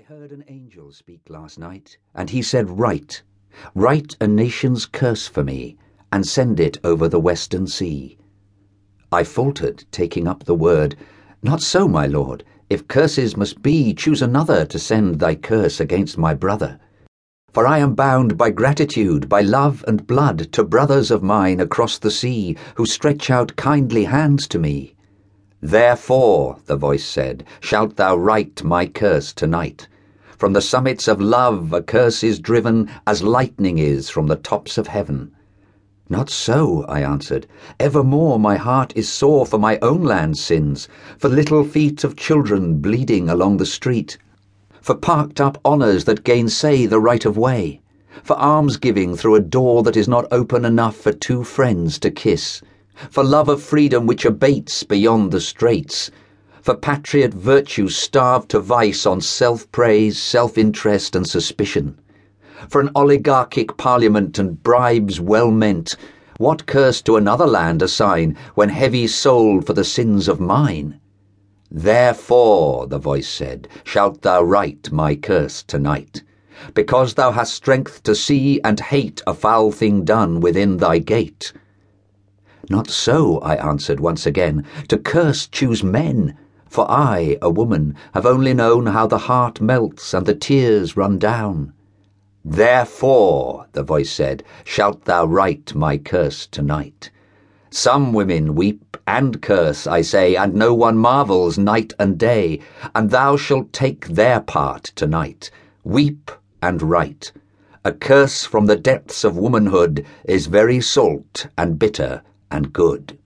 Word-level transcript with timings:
I 0.00 0.14
heard 0.14 0.32
an 0.32 0.44
angel 0.48 0.92
speak 0.92 1.28
last 1.28 1.58
night, 1.58 1.98
and 2.14 2.30
he 2.30 2.40
said, 2.40 2.78
Write, 2.78 3.22
write 3.74 4.16
a 4.18 4.26
nation's 4.26 4.86
curse 4.86 5.26
for 5.26 5.44
me, 5.44 5.76
and 6.10 6.26
send 6.26 6.58
it 6.58 6.78
over 6.82 7.06
the 7.06 7.20
western 7.20 7.66
sea. 7.66 8.16
I 9.12 9.24
faltered, 9.24 9.84
taking 9.90 10.26
up 10.26 10.44
the 10.44 10.54
word, 10.54 10.96
Not 11.42 11.60
so, 11.60 11.86
my 11.86 12.06
lord. 12.06 12.44
If 12.70 12.88
curses 12.88 13.36
must 13.36 13.60
be, 13.60 13.92
choose 13.92 14.22
another 14.22 14.64
to 14.64 14.78
send 14.78 15.18
thy 15.18 15.34
curse 15.34 15.80
against 15.80 16.16
my 16.16 16.32
brother. 16.32 16.80
For 17.52 17.66
I 17.66 17.76
am 17.78 17.94
bound 17.94 18.38
by 18.38 18.52
gratitude, 18.52 19.28
by 19.28 19.42
love 19.42 19.84
and 19.86 20.06
blood, 20.06 20.50
to 20.52 20.64
brothers 20.64 21.10
of 21.10 21.22
mine 21.22 21.60
across 21.60 21.98
the 21.98 22.10
sea, 22.10 22.56
who 22.76 22.86
stretch 22.86 23.28
out 23.28 23.54
kindly 23.56 24.04
hands 24.04 24.48
to 24.48 24.58
me. 24.58 24.94
Therefore, 25.62 26.56
the 26.64 26.76
voice 26.76 27.04
said, 27.04 27.44
shalt 27.60 27.96
thou 27.96 28.16
write 28.16 28.64
my 28.64 28.86
curse 28.86 29.34
tonight. 29.34 29.88
From 30.38 30.54
the 30.54 30.62
summits 30.62 31.06
of 31.06 31.20
love 31.20 31.74
a 31.74 31.82
curse 31.82 32.24
is 32.24 32.38
driven 32.38 32.88
as 33.06 33.22
lightning 33.22 33.76
is 33.76 34.08
from 34.08 34.26
the 34.26 34.36
tops 34.36 34.78
of 34.78 34.86
heaven. 34.86 35.32
Not 36.08 36.30
so, 36.30 36.86
I 36.88 37.02
answered. 37.02 37.46
Evermore 37.78 38.38
my 38.38 38.56
heart 38.56 38.94
is 38.96 39.10
sore 39.10 39.44
for 39.44 39.58
my 39.58 39.78
own 39.82 40.02
land's 40.02 40.42
sins, 40.42 40.88
for 41.18 41.28
little 41.28 41.62
feet 41.62 42.04
of 42.04 42.16
children 42.16 42.78
bleeding 42.78 43.28
along 43.28 43.58
the 43.58 43.66
street, 43.66 44.16
for 44.80 44.94
parked 44.94 45.42
up 45.42 45.58
honours 45.62 46.04
that 46.04 46.24
gainsay 46.24 46.86
the 46.86 47.00
right 47.00 47.26
of 47.26 47.36
way, 47.36 47.82
for 48.22 48.34
almsgiving 48.38 49.14
through 49.14 49.34
a 49.34 49.40
door 49.40 49.82
that 49.82 49.96
is 49.98 50.08
not 50.08 50.26
open 50.32 50.64
enough 50.64 50.96
for 50.96 51.12
two 51.12 51.44
friends 51.44 51.98
to 51.98 52.10
kiss 52.10 52.62
for 53.08 53.22
love 53.22 53.48
of 53.48 53.62
freedom 53.62 54.06
which 54.06 54.24
abates 54.24 54.82
beyond 54.82 55.30
the 55.30 55.40
straits, 55.40 56.10
for 56.60 56.74
patriot 56.74 57.32
virtue 57.32 57.88
starved 57.88 58.50
to 58.50 58.58
vice 58.58 59.06
on 59.06 59.20
self 59.20 59.70
praise, 59.70 60.18
self 60.18 60.58
interest, 60.58 61.14
and 61.14 61.26
suspicion, 61.26 61.98
for 62.68 62.80
an 62.80 62.90
oligarchic 62.96 63.76
parliament 63.76 64.38
and 64.38 64.62
bribes 64.62 65.20
well 65.20 65.50
meant. 65.50 65.96
What 66.38 66.66
curse 66.66 67.00
to 67.02 67.16
another 67.16 67.46
land 67.46 67.80
assign 67.80 68.36
when 68.54 68.70
heavy 68.70 69.06
souled 69.06 69.66
for 69.66 69.72
the 69.72 69.84
sins 69.84 70.26
of 70.26 70.40
mine? 70.40 70.98
Therefore, 71.70 72.88
the 72.88 72.98
voice 72.98 73.28
said, 73.28 73.68
shalt 73.84 74.22
thou 74.22 74.42
write 74.42 74.90
my 74.90 75.14
curse 75.14 75.62
tonight, 75.62 76.24
because 76.74 77.14
thou 77.14 77.30
hast 77.30 77.54
strength 77.54 78.02
to 78.02 78.16
see 78.16 78.60
and 78.64 78.80
hate 78.80 79.22
a 79.26 79.34
foul 79.34 79.70
thing 79.70 80.04
done 80.04 80.40
within 80.40 80.78
thy 80.78 80.98
gate. 80.98 81.52
Not 82.68 82.90
so, 82.90 83.38
I 83.38 83.54
answered 83.56 84.00
once 84.00 84.26
again. 84.26 84.64
To 84.88 84.98
curse 84.98 85.46
choose 85.46 85.82
men. 85.82 86.36
For 86.68 86.88
I, 86.90 87.36
a 87.42 87.50
woman, 87.50 87.96
have 88.14 88.26
only 88.26 88.54
known 88.54 88.86
how 88.86 89.06
the 89.06 89.18
heart 89.18 89.60
melts 89.60 90.14
and 90.14 90.26
the 90.26 90.34
tears 90.34 90.96
run 90.96 91.18
down. 91.18 91.72
Therefore, 92.44 93.66
the 93.72 93.82
voice 93.82 94.12
said, 94.12 94.44
shalt 94.64 95.04
thou 95.04 95.26
write 95.26 95.74
my 95.74 95.98
curse 95.98 96.46
tonight. 96.46 97.10
Some 97.70 98.12
women 98.12 98.54
weep 98.54 98.96
and 99.06 99.42
curse, 99.42 99.86
I 99.86 100.02
say, 100.02 100.36
and 100.36 100.54
no 100.54 100.74
one 100.74 100.96
marvels 100.96 101.58
night 101.58 101.92
and 101.98 102.18
day, 102.18 102.60
and 102.94 103.10
thou 103.10 103.36
shalt 103.36 103.72
take 103.72 104.06
their 104.06 104.40
part 104.40 104.84
tonight. 104.94 105.50
Weep 105.82 106.30
and 106.62 106.82
write. 106.82 107.32
A 107.84 107.92
curse 107.92 108.44
from 108.44 108.66
the 108.66 108.76
depths 108.76 109.24
of 109.24 109.36
womanhood 109.36 110.04
is 110.24 110.46
very 110.46 110.80
salt 110.80 111.46
and 111.56 111.78
bitter 111.78 112.22
and 112.50 112.72
good. 112.72 113.18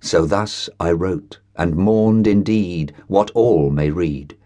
So 0.00 0.26
thus 0.26 0.68
I 0.80 0.90
wrote, 0.90 1.38
and 1.56 1.76
mourned 1.76 2.26
indeed 2.26 2.92
what 3.06 3.30
all 3.30 3.70
may 3.70 3.90
read, 3.90 4.36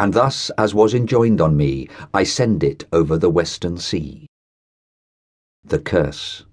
and 0.00 0.12
thus 0.12 0.50
as 0.58 0.74
was 0.74 0.94
enjoined 0.94 1.40
on 1.40 1.56
me, 1.56 1.88
I 2.12 2.24
send 2.24 2.64
it 2.64 2.84
over 2.92 3.16
the 3.16 3.30
western 3.30 3.78
sea. 3.78 4.26
The 5.64 5.78
curse. 5.78 6.44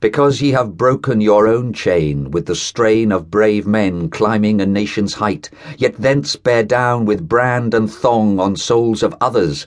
Because 0.00 0.42
ye 0.42 0.50
have 0.50 0.76
broken 0.76 1.20
your 1.20 1.46
own 1.46 1.72
chain 1.72 2.30
with 2.30 2.46
the 2.46 2.54
strain 2.54 3.12
of 3.12 3.30
brave 3.30 3.66
men 3.66 4.10
climbing 4.10 4.60
a 4.60 4.66
nation's 4.66 5.14
height, 5.14 5.48
yet 5.78 5.96
thence 5.96 6.36
bear 6.36 6.64
down 6.64 7.06
with 7.06 7.28
brand 7.28 7.72
and 7.72 7.90
thong 7.90 8.38
on 8.38 8.56
souls 8.56 9.02
of 9.02 9.14
others. 9.20 9.66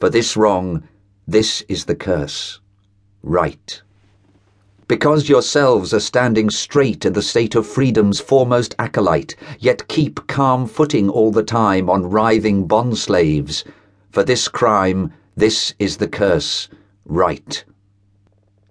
For 0.00 0.10
this 0.10 0.36
wrong, 0.36 0.82
this 1.26 1.62
is 1.68 1.84
the 1.84 1.94
curse. 1.94 2.60
Write 3.22 3.82
because 4.86 5.28
yourselves 5.28 5.94
are 5.94 6.00
standing 6.00 6.50
straight 6.50 7.04
in 7.04 7.12
the 7.14 7.22
state 7.22 7.54
of 7.54 7.66
freedom's 7.66 8.20
foremost 8.20 8.74
acolyte, 8.78 9.34
yet 9.58 9.88
keep 9.88 10.26
calm 10.26 10.66
footing 10.66 11.08
all 11.08 11.30
the 11.30 11.42
time 11.42 11.88
on 11.88 12.10
writhing 12.10 12.66
bond 12.66 12.98
slaves. 12.98 13.64
For 14.10 14.22
this 14.22 14.48
crime, 14.48 15.12
this 15.36 15.74
is 15.78 15.96
the 15.96 16.08
curse, 16.08 16.68
write. 17.06 17.64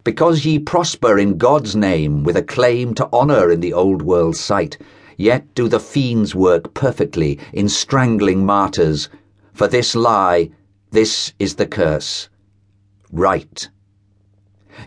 Because 0.04 0.46
ye 0.46 0.60
prosper 0.60 1.18
in 1.18 1.38
God's 1.38 1.76
name 1.76 2.24
with 2.24 2.38
a 2.38 2.44
claim 2.44 2.94
to 2.96 3.10
honour 3.12 3.50
in 3.50 3.60
the 3.60 3.74
old 3.74 4.02
world's 4.02 4.40
sight, 4.40 4.78
yet 5.18 5.54
do 5.56 5.68
the 5.68 5.80
fiends 5.80 6.36
work 6.36 6.74
perfectly 6.74 7.40
in 7.54 7.68
strangling 7.70 8.46
martyrs. 8.46 9.10
For 9.54 9.68
this 9.68 9.96
lie, 9.96 10.52
this 10.92 11.34
is 11.40 11.56
the 11.56 11.66
curse, 11.66 12.30
write. 13.12 13.70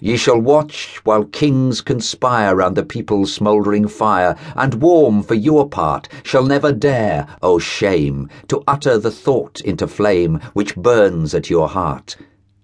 Ye 0.01 0.17
shall 0.17 0.41
watch 0.41 1.01
while 1.05 1.23
kings 1.23 1.81
conspire 1.81 2.57
round 2.57 2.77
the 2.77 2.83
people's 2.83 3.33
smouldering 3.33 3.87
fire, 3.87 4.35
and 4.57 4.83
warm 4.83 5.23
for 5.23 5.35
your 5.35 5.69
part, 5.69 6.09
shall 6.25 6.45
never 6.45 6.73
dare, 6.73 7.29
O 7.41 7.61
shame, 7.61 8.29
to 8.49 8.65
utter 8.67 8.99
the 8.99 9.13
thought 9.13 9.61
into 9.61 9.87
flame 9.87 10.41
which 10.55 10.75
burns 10.75 11.35
at 11.35 11.51
your 11.51 11.69
heart. 11.69 12.17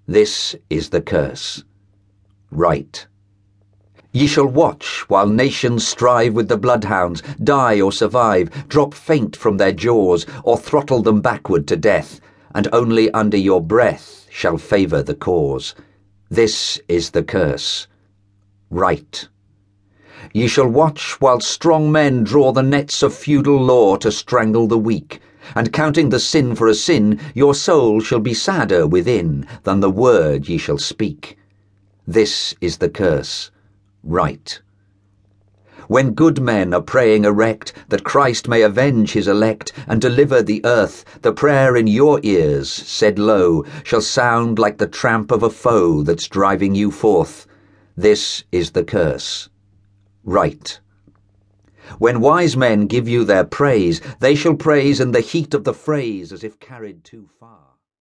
This 0.09 0.57
is 0.69 0.89
the 0.89 1.01
curse. 1.01 1.63
Write. 2.51 3.07
Ye 4.11 4.27
shall 4.27 4.49
watch 4.49 5.05
while 5.09 5.29
nations 5.29 5.87
strive 5.87 6.35
with 6.35 6.49
the 6.49 6.59
bloodhounds, 6.59 7.23
die 7.43 7.81
or 7.81 7.93
survive, 7.93 8.69
drop 8.69 8.95
faint 8.95 9.37
from 9.37 9.57
their 9.57 9.73
jaws, 9.73 10.27
or 10.43 10.59
throttle 10.59 11.03
them 11.03 11.21
backward 11.21 11.69
to 11.69 11.77
death, 11.77 12.21
and 12.55 12.69
only 12.73 13.11
under 13.13 13.37
your 13.39 13.61
breath 13.61 14.27
shall 14.29 14.59
favour 14.59 15.03
the 15.03 15.15
cause. 15.15 15.75
This 16.33 16.81
is 16.89 17.11
the 17.11 17.23
curse. 17.23 17.87
Write. 18.71 19.29
Ye 20.33 20.47
shall 20.47 20.67
watch 20.67 21.21
while 21.21 21.41
strong 21.41 21.93
men 21.93 22.25
draw 22.25 22.53
the 22.53 22.63
nets 22.63 23.03
of 23.03 23.13
feudal 23.13 23.63
law 23.63 23.97
to 23.97 24.11
strangle 24.11 24.67
the 24.67 24.79
weak, 24.79 25.21
and 25.55 25.75
counting 25.75 26.09
the 26.09 26.19
sin 26.19 26.55
for 26.55 26.69
a 26.69 26.75
sin, 26.75 27.21
your 27.35 27.55
soul 27.55 28.01
shall 28.01 28.19
be 28.19 28.33
sadder 28.33 28.87
within 28.87 29.47
than 29.65 29.81
the 29.81 29.91
word 29.91 30.49
ye 30.49 30.57
shall 30.57 30.79
speak. 30.79 31.37
This 32.07 32.55
is 32.63 32.79
the 32.79 32.89
curse. 32.89 33.51
Write. 34.03 34.63
When 35.89 36.15
good 36.15 36.41
men 36.41 36.73
are 36.73 36.81
praying 36.81 37.25
erect 37.25 37.73
that 37.89 38.05
Christ 38.05 38.49
may 38.49 38.63
avenge 38.63 39.13
his 39.13 39.29
elect 39.29 39.73
and 39.87 40.01
deliver 40.01 40.43
the 40.43 40.61
earth, 40.65 41.05
the 41.23 41.33
prayer 41.33 41.77
in 41.77 41.87
your 41.87 42.21
ears, 42.23 42.71
said 42.71 43.19
low, 43.19 43.65
shall 43.83 44.01
sound 44.01 44.59
like 44.59 44.79
the 44.79 44.87
tramp 44.87 45.31
of 45.31 45.43
a 45.43 45.51
foe 45.51 46.03
that's 46.03 46.29
driving 46.29 46.75
you 46.75 46.91
forth. 46.91 47.47
This 47.97 48.45
is 48.53 48.71
the 48.71 48.85
curse. 48.85 49.49
Write. 50.25 50.81
When 51.99 52.21
wise 52.21 52.57
men 52.57 52.87
give 52.87 53.09
you 53.09 53.25
their 53.25 53.45
praise, 53.45 54.01
they 54.21 54.35
shall 54.35 54.55
praise 54.55 55.01
in 55.01 55.11
the 55.11 55.21
heat 55.21 55.53
of 55.53 55.65
the 55.65 55.75
phrase 55.75 56.33
as 56.33 56.45
if 56.45 56.61
carried 56.61 57.05
too 57.05 57.29
far. 57.39 57.72